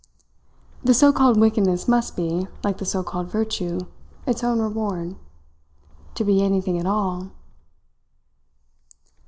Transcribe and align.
The 0.83 0.95
so 0.95 1.13
called 1.13 1.39
wickedness 1.39 1.87
must 1.87 2.15
be, 2.15 2.47
like 2.63 2.79
the 2.79 2.87
so 2.87 3.03
called 3.03 3.29
virtue, 3.29 3.81
its 4.25 4.43
own 4.43 4.59
reward 4.59 5.15
to 6.15 6.23
be 6.25 6.41
anything 6.41 6.79
at 6.79 6.87
all 6.87 7.29